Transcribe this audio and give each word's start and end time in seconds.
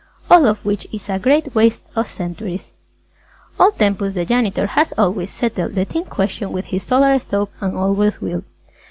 All 0.31 0.47
of 0.47 0.65
which 0.65 0.87
is 0.91 1.09
a 1.09 1.19
great 1.19 1.53
waste 1.53 1.85
of 1.95 2.07
centuries! 2.07 2.71
Old 3.59 3.77
Tempus 3.77 4.15
the 4.15 4.25
Janitor 4.25 4.65
has 4.65 4.91
always 4.97 5.29
settled 5.31 5.75
the 5.75 5.85
Tint 5.85 6.09
question 6.09 6.51
with 6.51 6.65
his 6.65 6.81
Solar 6.81 7.19
Stove 7.19 7.49
and 7.61 7.77
always 7.77 8.19
will. 8.19 8.43